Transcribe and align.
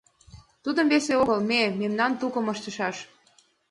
Тидым 0.63 0.87
весе 0.91 1.13
огыл, 1.21 1.39
ме, 1.49 1.61
мемнан 1.79 2.11
тукым 2.19 2.45
ыштышаш. 2.53 2.97